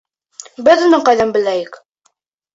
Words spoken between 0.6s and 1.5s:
Беҙ уны ҡайҙан